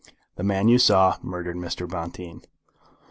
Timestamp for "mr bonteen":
1.57-2.41